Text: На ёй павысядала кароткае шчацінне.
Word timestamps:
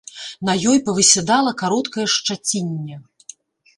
На 0.47 0.53
ёй 0.71 0.79
павысядала 0.87 1.53
кароткае 1.61 2.07
шчацінне. 2.17 2.95